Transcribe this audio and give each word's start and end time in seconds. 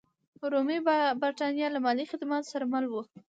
رومي 0.51 0.77
برېټانیا 1.21 1.67
له 1.71 1.79
مالي 1.85 2.05
خدماتو 2.11 2.51
سره 2.53 2.65
مل 2.73 2.85
وه. 2.91 3.03